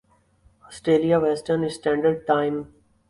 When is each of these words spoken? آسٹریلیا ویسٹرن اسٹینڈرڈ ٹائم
آسٹریلیا 0.65 1.17
ویسٹرن 1.19 1.61
اسٹینڈرڈ 1.65 2.17
ٹائم 2.27 2.61